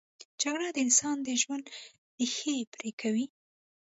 جګړه 0.41 0.67
د 0.73 0.77
انسان 0.85 1.17
د 1.23 1.29
ژوند 1.41 1.65
ریښې 2.17 2.55
پرې 2.73 2.89
کوي 3.01 3.25